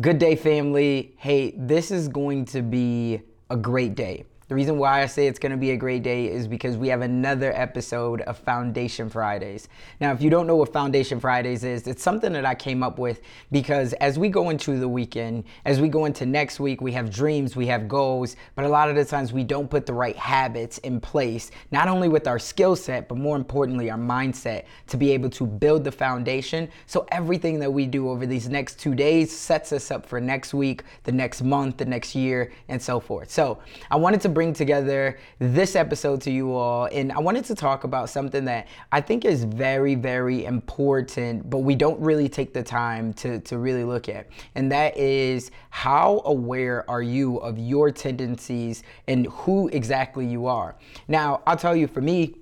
Good 0.00 0.18
day, 0.18 0.34
family. 0.34 1.14
Hey, 1.18 1.54
this 1.56 1.92
is 1.92 2.08
going 2.08 2.46
to 2.46 2.62
be 2.62 3.20
a 3.48 3.56
great 3.56 3.94
day. 3.94 4.24
The 4.54 4.58
reason 4.58 4.78
why 4.78 5.02
I 5.02 5.06
say 5.06 5.26
it's 5.26 5.40
going 5.40 5.50
to 5.50 5.58
be 5.58 5.72
a 5.72 5.76
great 5.76 6.04
day 6.04 6.30
is 6.30 6.46
because 6.46 6.76
we 6.76 6.86
have 6.86 7.00
another 7.00 7.52
episode 7.56 8.20
of 8.20 8.38
Foundation 8.38 9.10
Fridays. 9.10 9.68
Now, 10.00 10.12
if 10.12 10.22
you 10.22 10.30
don't 10.30 10.46
know 10.46 10.54
what 10.54 10.72
Foundation 10.72 11.18
Fridays 11.18 11.64
is, 11.64 11.88
it's 11.88 12.04
something 12.04 12.32
that 12.34 12.46
I 12.46 12.54
came 12.54 12.84
up 12.84 12.96
with 12.96 13.20
because 13.50 13.94
as 13.94 14.16
we 14.16 14.28
go 14.28 14.50
into 14.50 14.78
the 14.78 14.86
weekend, 14.86 15.42
as 15.64 15.80
we 15.80 15.88
go 15.88 16.04
into 16.04 16.24
next 16.24 16.60
week, 16.60 16.80
we 16.80 16.92
have 16.92 17.10
dreams, 17.10 17.56
we 17.56 17.66
have 17.66 17.88
goals, 17.88 18.36
but 18.54 18.64
a 18.64 18.68
lot 18.68 18.88
of 18.88 18.94
the 18.94 19.04
times 19.04 19.32
we 19.32 19.42
don't 19.42 19.68
put 19.68 19.86
the 19.86 19.92
right 19.92 20.14
habits 20.14 20.78
in 20.78 21.00
place, 21.00 21.50
not 21.72 21.88
only 21.88 22.08
with 22.08 22.28
our 22.28 22.38
skill 22.38 22.76
set, 22.76 23.08
but 23.08 23.18
more 23.18 23.34
importantly, 23.34 23.90
our 23.90 23.98
mindset 23.98 24.66
to 24.86 24.96
be 24.96 25.10
able 25.10 25.30
to 25.30 25.44
build 25.44 25.82
the 25.82 25.90
foundation. 25.90 26.68
So 26.86 27.08
everything 27.10 27.58
that 27.58 27.72
we 27.72 27.86
do 27.86 28.08
over 28.08 28.24
these 28.24 28.48
next 28.48 28.78
two 28.78 28.94
days 28.94 29.36
sets 29.36 29.72
us 29.72 29.90
up 29.90 30.06
for 30.06 30.20
next 30.20 30.54
week, 30.54 30.84
the 31.02 31.10
next 31.10 31.42
month, 31.42 31.78
the 31.78 31.84
next 31.84 32.14
year, 32.14 32.52
and 32.68 32.80
so 32.80 33.00
forth. 33.00 33.32
So 33.32 33.58
I 33.90 33.96
wanted 33.96 34.20
to 34.20 34.28
bring 34.28 34.43
together 34.52 35.18
this 35.38 35.76
episode 35.76 36.20
to 36.22 36.30
you 36.30 36.52
all, 36.52 36.86
and 36.92 37.12
I 37.12 37.20
wanted 37.20 37.44
to 37.46 37.54
talk 37.54 37.84
about 37.84 38.10
something 38.10 38.44
that 38.44 38.68
I 38.92 39.00
think 39.00 39.24
is 39.24 39.44
very, 39.44 39.94
very 39.94 40.44
important, 40.44 41.48
but 41.48 41.58
we 41.58 41.74
don't 41.74 41.98
really 42.00 42.28
take 42.28 42.52
the 42.52 42.62
time 42.62 43.12
to, 43.14 43.40
to 43.40 43.58
really 43.58 43.84
look 43.84 44.08
at. 44.08 44.28
And 44.54 44.70
that 44.72 44.96
is 44.96 45.50
how 45.70 46.22
aware 46.24 46.88
are 46.90 47.02
you 47.02 47.38
of 47.38 47.58
your 47.58 47.90
tendencies 47.90 48.82
and 49.08 49.26
who 49.26 49.68
exactly 49.68 50.26
you 50.26 50.46
are? 50.46 50.76
Now, 51.08 51.42
I'll 51.46 51.56
tell 51.56 51.76
you, 51.76 51.86
for 51.86 52.00
me, 52.00 52.34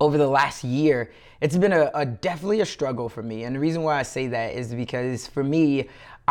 over 0.00 0.16
the 0.16 0.28
last 0.28 0.64
year, 0.64 1.10
it's 1.40 1.56
been 1.56 1.72
a, 1.72 1.90
a, 1.94 2.04
definitely 2.04 2.60
a 2.60 2.66
struggle 2.66 3.08
for 3.08 3.22
me. 3.22 3.44
And 3.44 3.56
the 3.56 3.60
reason 3.60 3.82
why 3.82 3.98
I 3.98 4.02
say 4.02 4.26
that 4.28 4.54
is 4.54 4.74
because 4.74 5.26
for 5.26 5.42
me, 5.42 5.88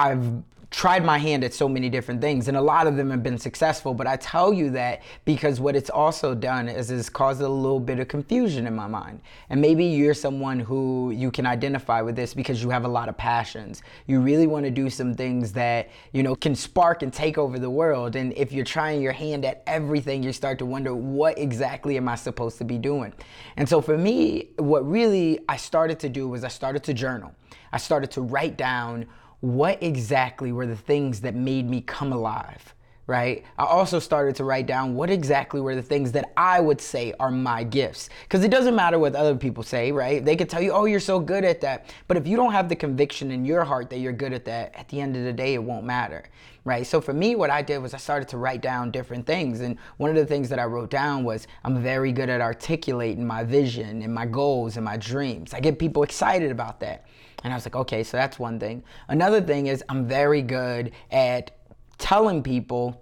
I've 0.08 0.44
tried 0.72 1.03
my 1.03 1.17
hand 1.17 1.44
at 1.44 1.53
so 1.53 1.67
many 1.67 1.89
different 1.89 2.22
things 2.22 2.47
and 2.47 2.55
a 2.55 2.61
lot 2.61 2.86
of 2.86 2.95
them 2.95 3.09
have 3.09 3.23
been 3.23 3.39
successful 3.39 3.92
but 3.92 4.06
i 4.06 4.16
tell 4.17 4.53
you 4.53 4.69
that 4.69 5.02
because 5.25 5.59
what 5.59 5.75
it's 5.75 5.89
also 5.89 6.36
done 6.36 6.69
is 6.69 6.91
it's 6.91 7.09
caused 7.09 7.41
a 7.41 7.50
little 7.50 7.80
bit 7.80 8.00
of 8.00 8.08
confusion 8.08 8.67
in 8.67 8.75
my 8.75 8.88
mind. 8.88 9.22
And 9.50 9.59
maybe 9.59 9.86
you're 9.86 10.14
someone 10.14 10.59
who 10.59 11.11
you 11.11 11.31
can 11.31 11.45
identify 11.45 12.02
with 12.02 12.16
this 12.16 12.33
because 12.33 12.61
you 12.61 12.69
have 12.69 12.86
a 12.86 12.88
lot 12.88 13.09
of 13.09 13.17
passions. 13.17 13.81
You 14.08 14.22
really 14.22 14.47
want 14.47 14.66
to 14.66 14.72
do 14.72 14.89
some 14.89 15.14
things 15.14 15.52
that 15.53 15.89
you 16.13 16.23
know 16.23 16.36
can 16.36 16.56
spark 16.56 17.03
and 17.03 17.11
take 17.11 17.38
over 17.38 17.59
the 17.59 17.69
world. 17.69 18.16
And 18.16 18.34
if 18.34 18.52
you're 18.52 18.66
trying 18.66 19.02
your 19.02 19.11
hand 19.11 19.45
at 19.45 19.63
everything 19.67 20.23
you 20.23 20.34
start 20.34 20.59
to 20.59 20.66
wonder 20.66 20.94
what 20.94 21.38
exactly 21.38 21.97
am 21.97 22.08
i 22.08 22.16
supposed 22.16 22.58
to 22.59 22.63
be 22.63 22.78
doing? 22.78 23.13
And 23.58 23.67
so 23.67 23.81
for 23.81 23.97
me 23.97 24.50
what 24.58 24.89
really 24.89 25.39
i 25.50 25.58
started 25.58 26.00
to 26.02 26.09
do 26.09 26.28
was 26.28 26.44
i 26.44 26.47
started 26.47 26.84
to 26.84 26.94
journal. 26.94 27.34
I 27.72 27.78
started 27.78 28.11
to 28.11 28.22
write 28.22 28.58
down 28.58 29.06
what 29.42 29.82
exactly 29.82 30.52
were 30.52 30.66
the 30.66 30.76
things 30.76 31.22
that 31.22 31.36
made 31.36 31.70
me 31.70 31.82
come 31.82 32.12
alive? 32.12 32.73
Right? 33.10 33.44
I 33.58 33.66
also 33.66 33.98
started 33.98 34.36
to 34.36 34.44
write 34.44 34.68
down 34.68 34.94
what 34.94 35.10
exactly 35.10 35.60
were 35.60 35.74
the 35.74 35.82
things 35.82 36.12
that 36.12 36.32
I 36.38 36.60
would 36.60 36.80
say 36.80 37.12
are 37.20 37.32
my 37.32 37.64
gifts. 37.64 38.08
Because 38.22 38.44
it 38.44 38.52
doesn't 38.52 38.76
matter 38.76 39.00
what 39.00 39.16
other 39.16 39.36
people 39.36 39.64
say, 39.64 39.92
right? 39.92 40.24
They 40.24 40.36
could 40.36 40.48
tell 40.48 40.62
you, 40.62 40.72
oh, 40.74 40.86
you're 40.86 41.00
so 41.00 41.20
good 41.20 41.44
at 41.44 41.60
that. 41.62 41.92
But 42.08 42.18
if 42.18 42.28
you 42.28 42.38
don't 42.38 42.52
have 42.52 42.70
the 42.70 42.76
conviction 42.76 43.32
in 43.32 43.46
your 43.46 43.64
heart 43.64 43.90
that 43.90 43.98
you're 43.98 44.14
good 44.14 44.32
at 44.32 44.46
that, 44.46 44.76
at 44.76 44.88
the 44.90 45.02
end 45.02 45.18
of 45.18 45.24
the 45.24 45.34
day, 45.34 45.56
it 45.56 45.64
won't 45.64 45.86
matter, 45.86 46.24
right? 46.66 46.86
So 46.86 47.02
for 47.02 47.12
me, 47.12 47.36
what 47.36 47.50
I 47.50 47.64
did 47.64 47.80
was 47.80 47.96
I 47.96 47.98
started 47.98 48.28
to 48.28 48.38
write 48.38 48.62
down 48.62 48.92
different 48.92 49.26
things. 49.26 49.62
And 49.62 49.80
one 49.98 50.12
of 50.12 50.16
the 50.16 50.26
things 50.28 50.48
that 50.50 50.60
I 50.60 50.66
wrote 50.66 50.92
down 50.92 51.24
was 51.24 51.48
I'm 51.64 51.82
very 51.82 52.12
good 52.12 52.30
at 52.30 52.42
articulating 52.42 53.26
my 53.26 53.44
vision 53.44 54.04
and 54.04 54.14
my 54.14 54.28
goals 54.28 54.78
and 54.78 54.86
my 54.86 54.98
dreams. 54.98 55.56
I 55.56 55.62
get 55.62 55.80
people 55.80 56.04
excited 56.04 56.52
about 56.52 56.80
that. 56.82 57.08
And 57.44 57.54
I 57.54 57.56
was 57.56 57.66
like, 57.66 57.76
okay, 57.76 58.04
so 58.04 58.18
that's 58.18 58.38
one 58.38 58.60
thing. 58.60 58.84
Another 59.08 59.42
thing 59.42 59.66
is 59.66 59.84
I'm 59.90 60.08
very 60.08 60.44
good 60.44 60.92
at 61.10 61.52
telling 62.00 62.42
people 62.42 63.00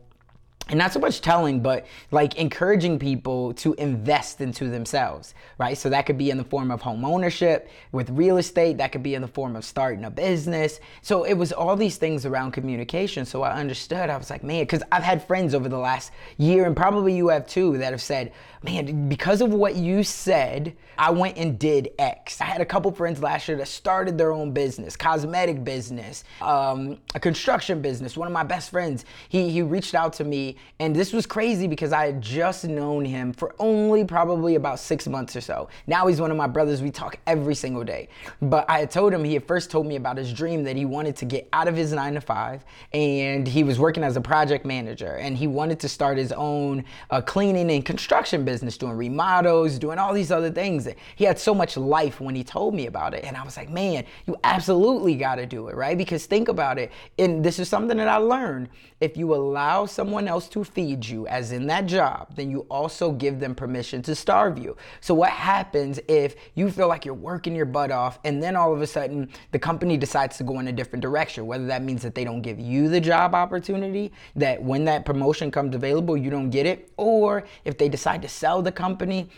and 0.69 0.77
not 0.77 0.91
so 0.93 0.99
much 0.99 1.21
telling, 1.21 1.61
but 1.61 1.85
like 2.11 2.35
encouraging 2.35 2.99
people 2.99 3.53
to 3.53 3.73
invest 3.75 4.41
into 4.41 4.67
themselves, 4.69 5.33
right? 5.57 5.77
So 5.77 5.89
that 5.89 6.05
could 6.05 6.17
be 6.17 6.29
in 6.29 6.37
the 6.37 6.43
form 6.43 6.71
of 6.71 6.81
home 6.81 7.05
ownership 7.05 7.69
with 7.91 8.09
real 8.09 8.37
estate, 8.37 8.77
that 8.77 8.91
could 8.91 9.03
be 9.03 9.15
in 9.15 9.21
the 9.21 9.27
form 9.27 9.55
of 9.55 9.63
starting 9.63 10.05
a 10.05 10.09
business. 10.09 10.79
So 11.01 11.23
it 11.23 11.33
was 11.33 11.51
all 11.51 11.75
these 11.75 11.97
things 11.97 12.25
around 12.25 12.51
communication. 12.51 13.25
So 13.25 13.43
I 13.43 13.53
understood, 13.53 14.09
I 14.09 14.17
was 14.17 14.29
like, 14.29 14.43
man, 14.43 14.63
because 14.63 14.83
I've 14.91 15.03
had 15.03 15.25
friends 15.25 15.55
over 15.55 15.69
the 15.69 15.77
last 15.77 16.11
year, 16.37 16.65
and 16.65 16.75
probably 16.75 17.15
you 17.15 17.29
have 17.29 17.47
too, 17.47 17.77
that 17.77 17.91
have 17.91 18.01
said, 18.01 18.33
man, 18.63 19.07
because 19.07 19.41
of 19.41 19.53
what 19.53 19.75
you 19.75 20.03
said, 20.03 20.75
I 20.97 21.11
went 21.11 21.37
and 21.37 21.59
did 21.59 21.91
X. 21.99 22.41
I 22.41 22.45
had 22.45 22.59
a 22.59 22.65
couple 22.65 22.91
friends 22.91 23.21
last 23.21 23.47
year 23.47 23.55
that 23.57 23.67
started 23.67 24.17
their 24.17 24.33
own 24.33 24.51
business, 24.51 24.97
cosmetic 24.97 25.63
business, 25.63 26.23
um, 26.41 26.97
a 27.13 27.19
construction 27.19 27.81
business. 27.81 28.17
One 28.17 28.27
of 28.27 28.33
my 28.33 28.43
best 28.43 28.71
friends, 28.71 29.05
he, 29.29 29.49
he 29.49 29.61
reached 29.61 29.93
out 29.93 30.13
to 30.13 30.23
me 30.23 30.56
and 30.79 30.95
this 30.95 31.13
was 31.13 31.25
crazy 31.25 31.67
because 31.67 31.91
I 31.91 32.05
had 32.05 32.21
just 32.21 32.65
known 32.65 33.03
him 33.05 33.33
for 33.33 33.55
only 33.59 34.05
probably 34.05 34.55
about 34.55 34.79
six 34.79 35.07
months 35.07 35.35
or 35.35 35.41
so. 35.41 35.69
Now 35.87 36.07
he's 36.07 36.21
one 36.21 36.31
of 36.31 36.37
my 36.37 36.47
brothers. 36.47 36.81
We 36.81 36.91
talk 36.91 37.17
every 37.25 37.55
single 37.55 37.83
day. 37.83 38.09
But 38.41 38.69
I 38.69 38.79
had 38.79 38.91
told 38.91 39.13
him, 39.13 39.23
he 39.23 39.33
had 39.33 39.47
first 39.47 39.71
told 39.71 39.87
me 39.87 39.95
about 39.95 40.17
his 40.17 40.31
dream 40.31 40.63
that 40.63 40.75
he 40.75 40.85
wanted 40.85 41.15
to 41.17 41.25
get 41.25 41.47
out 41.53 41.67
of 41.67 41.75
his 41.75 41.93
nine 41.93 42.13
to 42.13 42.21
five 42.21 42.63
and 42.93 43.47
he 43.47 43.63
was 43.63 43.79
working 43.79 44.03
as 44.03 44.17
a 44.17 44.21
project 44.21 44.65
manager 44.65 45.15
and 45.15 45.37
he 45.37 45.47
wanted 45.47 45.79
to 45.79 45.89
start 45.89 46.17
his 46.17 46.31
own 46.31 46.83
uh, 47.09 47.21
cleaning 47.21 47.71
and 47.71 47.85
construction 47.85 48.45
business, 48.45 48.77
doing 48.77 48.93
remodels, 48.93 49.79
doing 49.79 49.97
all 49.97 50.13
these 50.13 50.31
other 50.31 50.51
things. 50.51 50.87
He 51.15 51.23
had 51.23 51.39
so 51.39 51.53
much 51.53 51.77
life 51.77 52.19
when 52.21 52.35
he 52.35 52.43
told 52.43 52.73
me 52.73 52.85
about 52.85 53.13
it. 53.13 53.23
And 53.23 53.35
I 53.35 53.43
was 53.43 53.57
like, 53.57 53.69
man, 53.69 54.05
you 54.25 54.35
absolutely 54.43 55.15
got 55.15 55.35
to 55.35 55.45
do 55.45 55.67
it, 55.67 55.75
right? 55.75 55.97
Because 55.97 56.25
think 56.25 56.47
about 56.47 56.77
it. 56.77 56.91
And 57.17 57.43
this 57.43 57.59
is 57.59 57.67
something 57.69 57.97
that 57.97 58.07
I 58.07 58.17
learned. 58.17 58.69
If 58.99 59.17
you 59.17 59.33
allow 59.33 59.85
someone 59.85 60.27
else 60.27 60.46
to 60.49 60.63
feed 60.63 61.05
you, 61.05 61.27
as 61.27 61.51
in 61.51 61.67
that 61.67 61.85
job, 61.85 62.35
then 62.35 62.49
you 62.49 62.61
also 62.69 63.11
give 63.11 63.39
them 63.39 63.55
permission 63.55 64.01
to 64.03 64.15
starve 64.15 64.57
you. 64.57 64.75
So, 65.01 65.13
what 65.13 65.29
happens 65.29 65.99
if 66.07 66.35
you 66.55 66.71
feel 66.71 66.87
like 66.87 67.05
you're 67.05 67.13
working 67.13 67.55
your 67.55 67.65
butt 67.65 67.91
off 67.91 68.19
and 68.23 68.41
then 68.41 68.55
all 68.55 68.73
of 68.73 68.81
a 68.81 68.87
sudden 68.87 69.29
the 69.51 69.59
company 69.59 69.97
decides 69.97 70.37
to 70.37 70.43
go 70.43 70.59
in 70.59 70.67
a 70.67 70.71
different 70.71 71.01
direction? 71.01 71.47
Whether 71.47 71.65
that 71.67 71.83
means 71.83 72.01
that 72.03 72.15
they 72.15 72.23
don't 72.23 72.41
give 72.41 72.59
you 72.59 72.89
the 72.89 73.01
job 73.01 73.35
opportunity, 73.35 74.11
that 74.35 74.61
when 74.61 74.85
that 74.85 75.05
promotion 75.05 75.51
comes 75.51 75.75
available, 75.75 76.17
you 76.17 76.29
don't 76.29 76.49
get 76.49 76.65
it, 76.65 76.91
or 76.97 77.43
if 77.65 77.77
they 77.77 77.89
decide 77.89 78.21
to 78.21 78.29
sell 78.29 78.61
the 78.61 78.71
company 78.71 79.29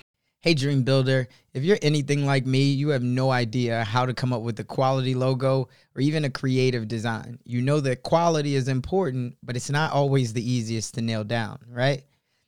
Hey, 0.42 0.54
Dream 0.54 0.84
Builder, 0.84 1.28
if 1.54 1.66
you're 1.66 1.80
anything 1.82 2.26
like 2.26 2.46
me, 2.46 2.72
you 2.72 2.88
have 2.90 3.04
no 3.04 3.30
idea 3.30 3.84
how 3.84 4.06
to 4.06 4.14
come 4.14 4.32
up 4.32 4.42
with 4.42 4.58
a 4.62 4.64
quality 4.64 5.14
logo 5.14 5.68
or 5.94 6.02
even 6.02 6.24
a 6.24 6.30
creative 6.30 6.88
design. 6.88 7.40
You 7.44 7.62
know 7.62 7.82
that 7.82 8.04
quality 8.04 8.56
is 8.56 8.70
important, 8.70 9.36
but 9.44 9.58
it's 9.58 9.70
not 9.70 9.92
always 9.92 10.32
the 10.32 10.50
easiest 10.50 10.94
to 10.94 11.02
nail 11.02 11.26
down, 11.26 11.60
right? 11.70 12.06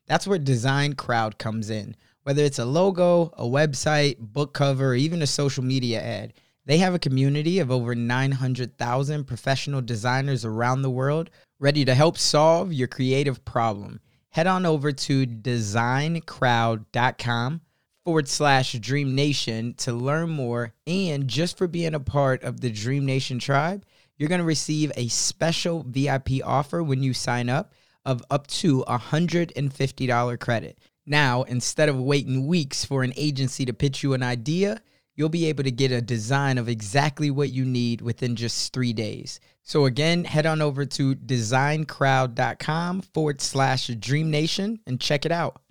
That's 0.07 0.25
where 0.25 0.39
Design 0.39 0.93
Crowd 0.93 1.37
comes 1.37 1.69
in. 1.69 1.97
Whether 2.23 2.45
it's 2.45 2.59
a 2.59 2.65
logo, 2.65 3.33
a 3.37 3.43
website, 3.43 4.19
book 4.19 4.53
cover, 4.53 4.91
or 4.91 4.95
even 4.95 5.21
a 5.21 5.27
social 5.27 5.65
media 5.65 6.01
ad, 6.01 6.31
they 6.65 6.77
have 6.77 6.93
a 6.93 6.99
community 6.99 7.59
of 7.59 7.71
over 7.71 7.93
900,000 7.93 9.25
professional 9.25 9.81
designers 9.81 10.45
around 10.45 10.81
the 10.81 10.89
world 10.89 11.29
ready 11.59 11.83
to 11.83 11.93
help 11.93 12.17
solve 12.17 12.71
your 12.71 12.87
creative 12.87 13.43
problem. 13.43 13.99
Head 14.29 14.47
on 14.47 14.65
over 14.65 14.93
to 14.93 15.27
designcrowd.com 15.27 17.61
forward 18.03 18.27
slash 18.27 18.73
Dream 18.73 19.15
Nation 19.15 19.73
to 19.75 19.93
learn 19.93 20.29
more. 20.29 20.73
And 20.87 21.27
just 21.27 21.57
for 21.57 21.67
being 21.67 21.93
a 21.93 21.99
part 21.99 22.43
of 22.43 22.61
the 22.61 22.69
Dream 22.69 23.05
Nation 23.05 23.39
tribe, 23.39 23.85
you're 24.17 24.29
going 24.29 24.39
to 24.39 24.45
receive 24.45 24.91
a 24.95 25.07
special 25.07 25.83
VIP 25.87 26.43
offer 26.43 26.83
when 26.83 27.03
you 27.03 27.13
sign 27.13 27.49
up 27.49 27.73
of 28.05 28.23
up 28.29 28.47
to 28.47 28.83
$150 28.87 30.39
credit. 30.39 30.77
Now, 31.05 31.43
instead 31.43 31.89
of 31.89 31.99
waiting 31.99 32.47
weeks 32.47 32.85
for 32.85 33.03
an 33.03 33.13
agency 33.15 33.65
to 33.65 33.73
pitch 33.73 34.03
you 34.03 34.13
an 34.13 34.23
idea, 34.23 34.81
you'll 35.15 35.29
be 35.29 35.47
able 35.47 35.63
to 35.63 35.71
get 35.71 35.91
a 35.91 36.01
design 36.01 36.57
of 36.57 36.69
exactly 36.69 37.31
what 37.31 37.51
you 37.51 37.65
need 37.65 38.01
within 38.01 38.35
just 38.35 38.73
three 38.73 38.93
days. 38.93 39.39
So, 39.63 39.85
again, 39.85 40.23
head 40.23 40.45
on 40.45 40.61
over 40.61 40.85
to 40.85 41.15
designcrowd.com 41.15 43.01
forward 43.01 43.41
slash 43.41 43.87
Dream 43.87 44.31
Nation 44.31 44.79
and 44.87 44.99
check 44.99 45.25
it 45.25 45.31
out. 45.31 45.61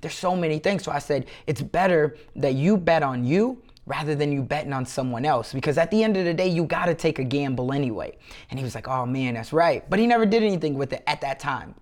There's 0.00 0.14
so 0.14 0.36
many 0.36 0.58
things. 0.58 0.84
So 0.84 0.92
I 0.92 0.98
said, 0.98 1.26
it's 1.46 1.62
better 1.62 2.16
that 2.36 2.54
you 2.54 2.76
bet 2.76 3.02
on 3.02 3.24
you 3.24 3.62
rather 3.86 4.14
than 4.14 4.32
you 4.32 4.42
betting 4.42 4.72
on 4.72 4.84
someone 4.84 5.24
else 5.24 5.52
because 5.52 5.78
at 5.78 5.90
the 5.92 6.02
end 6.02 6.16
of 6.16 6.24
the 6.24 6.34
day 6.34 6.48
you 6.48 6.64
got 6.64 6.86
to 6.86 6.94
take 6.94 7.20
a 7.20 7.24
gamble 7.24 7.72
anyway 7.72 8.18
and 8.50 8.58
he 8.58 8.64
was 8.64 8.74
like 8.74 8.88
oh 8.88 9.06
man 9.06 9.34
that's 9.34 9.52
right 9.52 9.88
but 9.88 9.96
he 9.96 10.08
never 10.08 10.26
did 10.26 10.42
anything 10.42 10.74
with 10.74 10.92
it 10.92 11.04
at 11.06 11.20
that 11.20 11.38
time 11.38 11.72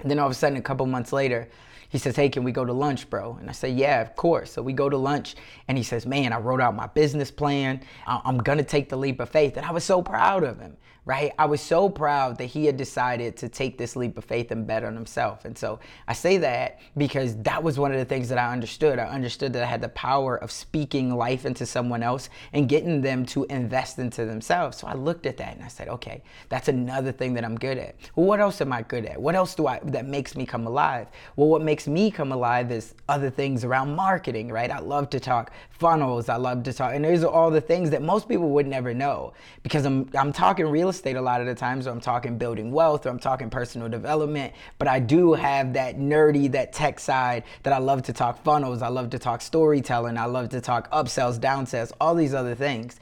and 0.00 0.10
then 0.10 0.18
all 0.18 0.26
of 0.26 0.32
a 0.32 0.34
sudden 0.34 0.58
a 0.58 0.62
couple 0.62 0.84
months 0.84 1.12
later 1.12 1.48
He 1.90 1.98
says, 1.98 2.16
Hey, 2.16 2.28
can 2.28 2.44
we 2.44 2.52
go 2.52 2.64
to 2.64 2.72
lunch, 2.72 3.08
bro? 3.08 3.38
And 3.40 3.48
I 3.48 3.52
say, 3.52 3.70
Yeah, 3.70 4.00
of 4.00 4.14
course. 4.14 4.52
So 4.52 4.62
we 4.62 4.72
go 4.72 4.88
to 4.88 4.96
lunch 4.96 5.36
and 5.68 5.78
he 5.78 5.84
says, 5.84 6.06
Man, 6.06 6.32
I 6.32 6.38
wrote 6.38 6.60
out 6.60 6.74
my 6.76 6.86
business 6.86 7.30
plan. 7.30 7.80
I'm 8.06 8.38
to 8.40 8.62
take 8.62 8.88
the 8.88 8.96
leap 8.96 9.20
of 9.20 9.30
faith. 9.30 9.56
And 9.56 9.64
I 9.64 9.72
was 9.72 9.84
so 9.84 10.02
proud 10.02 10.44
of 10.44 10.58
him 10.58 10.76
right? 11.08 11.32
I 11.38 11.46
was 11.46 11.62
so 11.62 11.88
proud 11.88 12.36
that 12.36 12.44
he 12.44 12.66
had 12.66 12.76
decided 12.76 13.34
to 13.38 13.48
take 13.48 13.78
this 13.78 13.96
leap 13.96 14.18
of 14.18 14.26
faith 14.26 14.50
and 14.50 14.66
bet 14.66 14.84
on 14.84 14.94
himself. 14.94 15.46
And 15.46 15.56
so 15.56 15.80
I 16.06 16.12
say 16.12 16.36
that 16.36 16.80
because 16.98 17.34
that 17.44 17.62
was 17.62 17.78
one 17.78 17.92
of 17.92 17.98
the 17.98 18.04
things 18.04 18.28
that 18.28 18.36
I 18.36 18.52
understood. 18.52 18.98
I 18.98 19.06
understood 19.06 19.54
that 19.54 19.62
I 19.62 19.66
had 19.66 19.80
the 19.80 19.88
power 19.88 20.36
of 20.36 20.50
speaking 20.50 21.16
life 21.16 21.46
into 21.46 21.64
someone 21.64 22.02
else 22.02 22.28
and 22.52 22.68
getting 22.68 23.00
them 23.00 23.24
to 23.26 23.44
invest 23.44 23.98
into 23.98 24.26
themselves. 24.26 24.76
So 24.76 24.86
I 24.86 24.92
looked 24.92 25.24
at 25.24 25.38
that 25.38 25.56
and 25.56 25.64
I 25.64 25.68
said, 25.68 25.88
okay, 25.88 26.22
that's 26.50 26.68
another 26.68 27.10
thing 27.10 27.32
that 27.34 27.44
I'm 27.44 27.56
good 27.56 27.78
at. 27.78 27.94
Well, 28.14 28.26
what 28.26 28.38
else 28.38 28.60
am 28.60 28.70
I 28.70 28.82
good 28.82 29.06
at? 29.06 29.18
What 29.18 29.34
else 29.34 29.54
do 29.54 29.66
I 29.66 29.80
that 29.84 30.04
makes 30.04 30.36
me 30.36 30.44
come 30.44 30.66
alive? 30.66 31.06
Well, 31.36 31.48
what 31.48 31.62
makes 31.62 31.88
me 31.88 32.10
come 32.10 32.32
alive 32.32 32.70
is 32.70 32.94
other 33.08 33.30
things 33.30 33.64
around 33.64 33.96
marketing, 33.96 34.52
right? 34.52 34.70
I 34.70 34.80
love 34.80 35.08
to 35.10 35.20
talk 35.20 35.52
funnels. 35.70 36.28
I 36.28 36.36
love 36.36 36.64
to 36.64 36.72
talk, 36.74 36.92
and 36.92 37.02
those 37.02 37.24
are 37.24 37.30
all 37.30 37.50
the 37.50 37.62
things 37.62 37.88
that 37.90 38.02
most 38.02 38.28
people 38.28 38.50
would 38.50 38.66
never 38.66 38.92
know 38.92 39.32
because 39.62 39.86
I'm 39.86 40.10
I'm 40.14 40.34
talking 40.34 40.66
real 40.66 40.90
estate 40.90 40.97
a 41.16 41.20
lot 41.20 41.40
of 41.40 41.46
the 41.46 41.54
times, 41.54 41.86
or 41.86 41.90
I'm 41.90 42.00
talking 42.00 42.38
building 42.38 42.70
wealth, 42.72 43.06
or 43.06 43.10
I'm 43.10 43.18
talking 43.18 43.50
personal 43.50 43.88
development. 43.88 44.52
But 44.78 44.88
I 44.88 45.00
do 45.00 45.34
have 45.34 45.72
that 45.74 45.98
nerdy, 45.98 46.50
that 46.52 46.72
tech 46.72 47.00
side 47.00 47.44
that 47.62 47.72
I 47.72 47.78
love 47.78 48.02
to 48.04 48.12
talk 48.12 48.42
funnels. 48.42 48.82
I 48.82 48.88
love 48.88 49.10
to 49.10 49.18
talk 49.18 49.40
storytelling. 49.40 50.16
I 50.16 50.26
love 50.26 50.48
to 50.50 50.60
talk 50.60 50.90
upsells, 50.92 51.38
downsells, 51.38 51.92
all 52.00 52.14
these 52.14 52.34
other 52.34 52.54
things. 52.54 53.00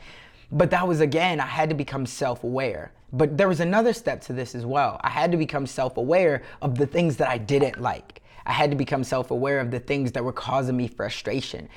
But 0.52 0.70
that 0.70 0.86
was 0.86 1.00
again, 1.00 1.40
I 1.40 1.46
had 1.46 1.68
to 1.70 1.74
become 1.74 2.06
self 2.06 2.44
aware. 2.44 2.92
But 3.12 3.36
there 3.36 3.48
was 3.48 3.60
another 3.60 3.92
step 3.92 4.20
to 4.22 4.32
this 4.32 4.54
as 4.54 4.66
well. 4.66 5.00
I 5.02 5.10
had 5.10 5.30
to 5.32 5.36
become 5.36 5.66
self 5.66 5.96
aware 5.96 6.42
of 6.62 6.76
the 6.76 6.86
things 6.86 7.16
that 7.16 7.28
I 7.28 7.38
didn't 7.38 7.80
like. 7.80 8.22
I 8.44 8.52
had 8.52 8.70
to 8.70 8.76
become 8.76 9.04
self 9.04 9.30
aware 9.30 9.60
of 9.60 9.70
the 9.70 9.80
things 9.80 10.12
that 10.12 10.24
were 10.24 10.32
causing 10.32 10.76
me 10.76 10.88
frustration. 10.88 11.68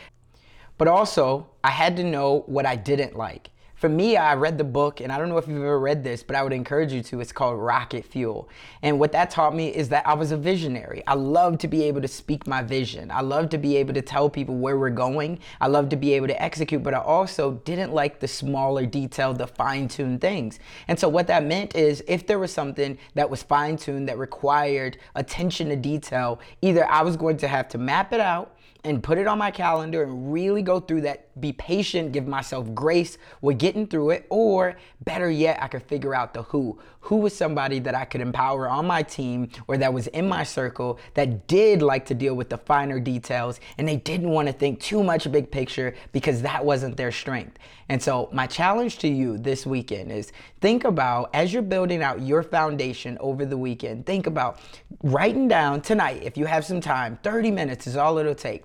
But 0.78 0.88
also, 0.88 1.48
I 1.64 1.72
had 1.72 1.98
to 1.98 2.04
know 2.04 2.44
what 2.48 2.66
I 2.66 2.76
didn't 2.76 3.16
like. 3.16 3.50
For 3.80 3.88
me, 3.88 4.18
I 4.18 4.36
read 4.36 4.58
the 4.58 4.66
book, 4.66 5.00
and 5.00 5.10
I 5.10 5.18
don't 5.18 5.30
know 5.30 5.38
if 5.38 5.48
you've 5.48 5.56
ever 5.56 5.80
read 5.80 6.04
this, 6.04 6.22
but 6.22 6.36
I 6.36 6.44
would 6.44 6.52
encourage 6.52 6.92
you 6.92 7.02
to. 7.02 7.22
It's 7.22 7.32
called 7.32 7.58
Rocket 7.58 8.04
Fuel. 8.04 8.50
And 8.82 9.00
what 9.00 9.14
that 9.14 9.32
taught 9.32 9.56
me 9.56 9.70
is 9.70 9.88
that 9.88 10.06
I 10.06 10.16
was 10.16 10.34
a 10.34 10.38
visionary. 10.38 11.02
I 11.08 11.14
love 11.14 11.58
to 11.60 11.70
be 11.70 11.84
able 11.84 12.02
to 12.02 12.08
speak 12.10 12.46
my 12.46 12.62
vision. 12.62 13.10
I 13.10 13.22
love 13.22 13.48
to 13.52 13.58
be 13.58 13.78
able 13.78 13.94
to 13.94 14.02
tell 14.02 14.30
people 14.30 14.58
where 14.58 14.78
we're 14.78 14.90
going. 14.90 15.40
I 15.62 15.68
love 15.68 15.88
to 15.90 15.96
be 15.96 16.12
able 16.12 16.28
to 16.28 16.44
execute, 16.44 16.84
but 16.84 16.94
I 16.94 17.00
also 17.00 17.54
didn't 17.64 17.94
like 17.94 18.20
the 18.20 18.28
smaller 18.28 18.86
detail, 18.86 19.34
the 19.34 19.48
fine 19.48 19.88
tuned 19.88 20.20
things. 20.20 20.60
And 20.90 21.00
so, 21.00 21.08
what 21.08 21.28
that 21.28 21.46
meant 21.46 21.74
is 21.74 22.04
if 22.06 22.28
there 22.28 22.38
was 22.38 22.52
something 22.52 22.98
that 23.14 23.30
was 23.30 23.44
fine 23.44 23.78
tuned 23.78 24.10
that 24.10 24.18
required 24.18 24.98
attention 25.16 25.70
to 25.70 25.78
detail, 25.78 26.42
either 26.62 26.86
I 26.86 27.02
was 27.02 27.16
going 27.16 27.38
to 27.38 27.48
have 27.48 27.70
to 27.70 27.78
map 27.78 28.12
it 28.12 28.20
out 28.20 28.58
and 28.84 29.04
put 29.04 29.18
it 29.18 29.28
on 29.28 29.38
my 29.38 29.52
calendar 29.52 30.04
and 30.04 30.32
really 30.32 30.62
go 30.62 30.80
through 30.80 31.02
that 31.02 31.30
be 31.40 31.52
patient, 31.54 32.12
give 32.12 32.28
myself 32.28 32.74
grace 32.74 33.18
with 33.42 33.58
getting 33.58 33.88
through 33.88 34.12
it, 34.12 34.26
or 34.30 34.78
better 35.04 35.30
yet, 35.30 35.62
I 35.62 35.68
could 35.68 35.84
figure 35.84 36.16
out 36.16 36.34
the 36.34 36.44
who. 36.44 36.80
Who 37.02 37.18
was 37.18 37.36
somebody 37.36 37.80
that 37.80 37.96
I 37.96 38.06
could 38.06 38.22
empower 38.22 38.68
on 38.68 38.86
my 38.86 39.04
team 39.04 39.50
or 39.68 39.78
that 39.78 39.94
was 39.94 40.08
in 40.08 40.28
my 40.28 40.44
circle 40.44 41.00
that 41.14 41.48
did 41.48 41.82
like 41.82 42.06
to 42.08 42.14
deal 42.14 42.36
with 42.36 42.50
the 42.50 42.58
finer 42.58 43.00
details 43.00 43.60
and 43.78 43.88
they 43.88 43.96
didn't 43.96 44.30
want 44.30 44.48
to 44.48 44.54
think 44.54 44.80
too 44.82 45.02
much 45.02 45.32
big 45.32 45.50
picture 45.50 45.96
because 46.12 46.42
that 46.42 46.64
wasn't 46.64 46.98
their 46.98 47.12
strength. 47.12 47.58
And 47.88 48.02
so, 48.02 48.30
my 48.32 48.46
challenge 48.46 49.00
to 49.00 49.08
you 49.08 49.38
this 49.38 49.66
weekend 49.66 50.12
is 50.12 50.32
think 50.62 50.84
about 50.84 51.30
as 51.34 51.52
you're 51.52 51.64
building 51.64 52.04
out 52.04 52.22
your 52.22 52.44
foundation 52.44 53.18
over 53.20 53.46
the 53.46 53.58
weekend, 53.58 54.06
think 54.06 54.28
about 54.28 54.60
writing 55.02 55.48
down 55.48 55.82
tonight, 55.82 56.22
if 56.22 56.38
you 56.38 56.46
have 56.46 56.66
some 56.66 56.82
time, 56.82 57.18
30 57.24 57.50
minutes 57.50 57.88
is 57.88 57.96
all 57.96 58.18
it'll 58.20 58.36
take 58.36 58.59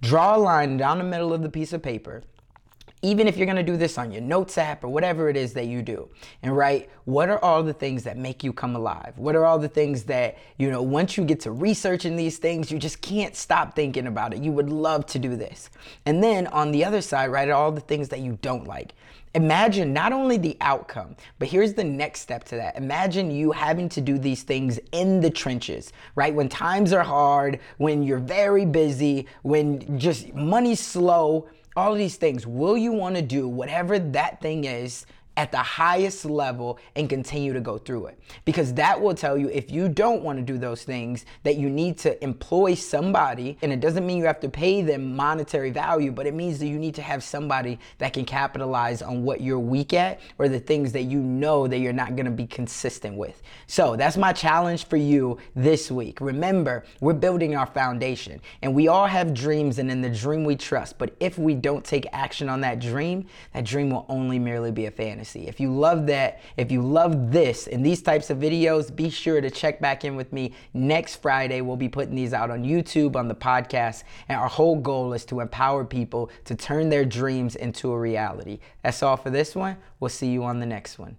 Draw 0.00 0.36
a 0.36 0.38
line 0.38 0.76
down 0.76 0.98
the 0.98 1.04
middle 1.04 1.32
of 1.32 1.42
the 1.42 1.48
piece 1.48 1.72
of 1.72 1.82
paper. 1.82 2.22
Even 3.00 3.28
if 3.28 3.36
you're 3.36 3.46
to 3.46 3.62
do 3.62 3.76
this 3.76 3.96
on 3.96 4.10
your 4.10 4.22
notes 4.22 4.58
app 4.58 4.82
or 4.82 4.88
whatever 4.88 5.28
it 5.28 5.36
is 5.36 5.52
that 5.52 5.66
you 5.66 5.82
do 5.82 6.08
and 6.42 6.56
write 6.56 6.90
what 7.04 7.28
are 7.28 7.38
all 7.44 7.62
the 7.62 7.72
things 7.72 8.02
that 8.02 8.16
make 8.16 8.42
you 8.42 8.52
come 8.52 8.74
alive? 8.74 9.12
What 9.16 9.36
are 9.36 9.44
all 9.44 9.58
the 9.58 9.68
things 9.68 10.02
that 10.04 10.36
you 10.56 10.68
know 10.68 10.82
once 10.82 11.16
you 11.16 11.24
get 11.24 11.38
to 11.40 11.52
researching 11.52 12.16
these 12.16 12.38
things 12.38 12.72
you 12.72 12.78
just 12.78 13.00
can't 13.00 13.36
stop 13.36 13.76
thinking 13.76 14.08
about 14.08 14.34
it. 14.34 14.42
You 14.42 14.50
would 14.50 14.68
love 14.68 15.06
to 15.06 15.20
do 15.20 15.36
this. 15.36 15.70
And 16.06 16.22
then 16.22 16.48
on 16.48 16.72
the 16.72 16.84
other 16.84 17.00
side 17.00 17.28
write 17.28 17.50
all 17.50 17.70
the 17.70 17.80
things 17.80 18.08
that 18.08 18.18
you 18.18 18.36
don't 18.42 18.66
like 18.66 18.94
Imagine 19.34 19.92
not 19.92 20.12
only 20.12 20.36
the 20.36 20.56
outcome, 20.60 21.16
but 21.38 21.48
here's 21.48 21.74
the 21.74 21.84
next 21.84 22.20
step 22.20 22.44
to 22.44 22.56
that. 22.56 22.76
Imagine 22.76 23.30
you 23.30 23.52
having 23.52 23.88
to 23.90 24.00
do 24.00 24.18
these 24.18 24.42
things 24.42 24.78
in 24.92 25.20
the 25.20 25.30
trenches, 25.30 25.92
right? 26.14 26.34
When 26.34 26.48
times 26.48 26.92
are 26.92 27.02
hard, 27.02 27.60
when 27.76 28.02
you're 28.02 28.18
very 28.18 28.64
busy, 28.64 29.26
when 29.42 29.98
just 29.98 30.34
money's 30.34 30.80
slow, 30.80 31.48
all 31.76 31.94
these 31.94 32.16
things. 32.16 32.46
Will 32.46 32.76
you 32.76 32.92
want 32.92 33.14
to 33.16 33.22
do 33.22 33.48
whatever 33.48 33.98
that 33.98 34.40
thing 34.40 34.64
is 34.64 35.06
at 35.38 35.52
the 35.52 35.58
highest 35.58 36.24
level 36.24 36.80
and 36.96 37.08
continue 37.08 37.52
to 37.52 37.60
go 37.60 37.78
through 37.78 38.06
it. 38.06 38.18
Because 38.44 38.74
that 38.74 39.00
will 39.00 39.14
tell 39.14 39.38
you 39.38 39.48
if 39.50 39.70
you 39.70 39.88
don't 39.88 40.24
want 40.24 40.36
to 40.36 40.44
do 40.44 40.58
those 40.58 40.82
things, 40.82 41.24
that 41.44 41.56
you 41.56 41.70
need 41.70 41.96
to 41.98 42.22
employ 42.24 42.74
somebody. 42.74 43.56
And 43.62 43.72
it 43.72 43.78
doesn't 43.78 44.04
mean 44.04 44.18
you 44.18 44.24
have 44.24 44.40
to 44.40 44.48
pay 44.48 44.82
them 44.82 45.14
monetary 45.14 45.70
value, 45.70 46.10
but 46.10 46.26
it 46.26 46.34
means 46.34 46.58
that 46.58 46.66
you 46.66 46.76
need 46.76 46.96
to 46.96 47.02
have 47.02 47.22
somebody 47.22 47.78
that 47.98 48.12
can 48.14 48.24
capitalize 48.24 49.00
on 49.00 49.22
what 49.22 49.40
you're 49.40 49.60
weak 49.60 49.94
at 49.94 50.18
or 50.38 50.48
the 50.48 50.58
things 50.58 50.90
that 50.90 51.04
you 51.04 51.20
know 51.20 51.68
that 51.68 51.78
you're 51.78 51.92
not 51.92 52.16
going 52.16 52.26
to 52.26 52.32
be 52.32 52.46
consistent 52.46 53.16
with. 53.16 53.40
So 53.68 53.94
that's 53.94 54.16
my 54.16 54.32
challenge 54.32 54.86
for 54.86 54.96
you 54.96 55.38
this 55.54 55.88
week. 55.88 56.20
Remember, 56.20 56.84
we're 57.00 57.12
building 57.12 57.54
our 57.54 57.66
foundation 57.66 58.40
and 58.62 58.74
we 58.74 58.88
all 58.88 59.06
have 59.06 59.34
dreams 59.34 59.78
and 59.78 59.88
in 59.88 60.00
the 60.00 60.10
dream 60.10 60.42
we 60.42 60.56
trust. 60.56 60.98
But 60.98 61.14
if 61.20 61.38
we 61.38 61.54
don't 61.54 61.84
take 61.84 62.08
action 62.12 62.48
on 62.48 62.60
that 62.62 62.80
dream, 62.80 63.28
that 63.54 63.64
dream 63.64 63.90
will 63.90 64.04
only 64.08 64.40
merely 64.40 64.72
be 64.72 64.86
a 64.86 64.90
fantasy 64.90 65.27
If 65.36 65.60
you 65.60 65.72
love 65.72 66.06
that, 66.06 66.40
if 66.56 66.70
you 66.70 66.82
love 66.82 67.32
this 67.32 67.66
and 67.66 67.84
these 67.84 68.02
types 68.02 68.30
of 68.30 68.38
videos, 68.38 68.94
be 68.94 69.10
sure 69.10 69.40
to 69.40 69.50
check 69.50 69.80
back 69.80 70.04
in 70.04 70.16
with 70.16 70.32
me 70.32 70.54
next 70.74 71.16
Friday. 71.16 71.60
We'll 71.60 71.76
be 71.76 71.88
putting 71.88 72.14
these 72.14 72.32
out 72.32 72.50
on 72.50 72.64
YouTube, 72.64 73.16
on 73.16 73.28
the 73.28 73.34
podcast, 73.34 74.04
and 74.28 74.40
our 74.40 74.48
whole 74.48 74.76
goal 74.76 75.12
is 75.12 75.24
to 75.26 75.40
empower 75.40 75.84
people 75.84 76.30
to 76.44 76.54
turn 76.54 76.88
their 76.88 77.04
dreams 77.04 77.56
into 77.56 77.92
a 77.92 77.98
reality. 77.98 78.60
That's 78.82 79.02
all 79.02 79.16
for 79.16 79.30
this 79.30 79.54
one. 79.54 79.76
We'll 80.00 80.08
see 80.08 80.28
you 80.28 80.44
on 80.44 80.60
the 80.60 80.66
next 80.66 80.98
one. 80.98 81.16